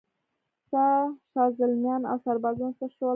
ستا 0.67 0.85
شازلمیان 1.31 2.01
اوسربازان 2.13 2.71
څه 2.79 2.85
شول؟ 2.95 3.09